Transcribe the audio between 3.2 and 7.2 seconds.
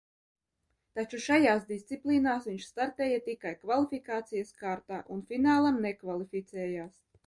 tikai kvalifikācijas kārtā un finālam nekvalificējās.